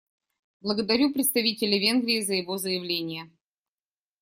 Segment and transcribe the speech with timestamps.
[0.61, 3.29] Благодарю представителя Венгрии за его заявление.